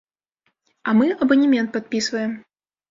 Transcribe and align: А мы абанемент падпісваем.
А 0.87 0.95
мы 1.01 1.11
абанемент 1.27 1.69
падпісваем. 1.79 2.31